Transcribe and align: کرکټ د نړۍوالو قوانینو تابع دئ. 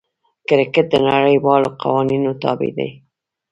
کرکټ 0.47 0.85
د 0.91 0.95
نړۍوالو 1.07 1.69
قوانینو 1.81 2.29
تابع 2.43 2.69
دئ. 2.77 2.89